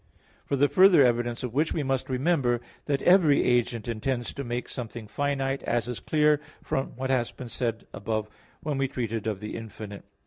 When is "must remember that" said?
1.83-3.03